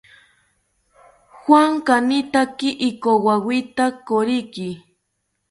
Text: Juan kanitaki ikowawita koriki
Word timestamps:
Juan 1.41 1.71
kanitaki 1.87 2.69
ikowawita 2.89 3.85
koriki 4.07 4.69